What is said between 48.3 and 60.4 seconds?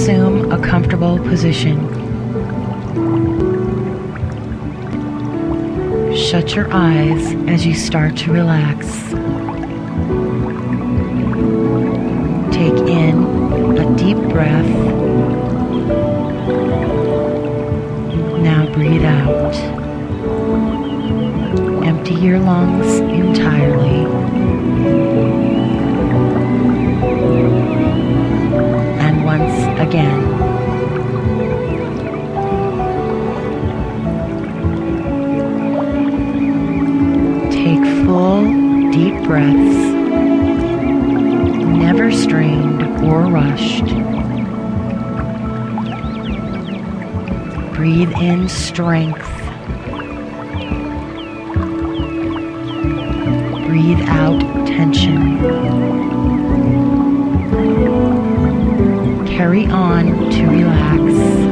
strength. Breathe out tension. Carry on